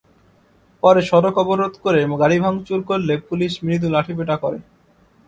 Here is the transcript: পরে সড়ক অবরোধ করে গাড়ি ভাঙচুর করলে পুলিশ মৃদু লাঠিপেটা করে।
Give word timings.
পরে 0.83 1.01
সড়ক 1.09 1.35
অবরোধ 1.43 1.73
করে 1.83 1.99
গাড়ি 2.21 2.37
ভাঙচুর 2.43 2.79
করলে 2.89 3.13
পুলিশ 3.27 3.53
মৃদু 3.65 3.87
লাঠিপেটা 3.95 4.35
করে। 4.43 4.59